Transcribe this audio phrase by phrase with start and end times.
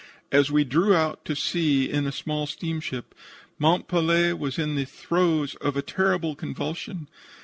[0.31, 3.13] As we drew out to sea in the small steamship,
[3.59, 7.07] Mont Pelee was in the throes of a terrible convulsion.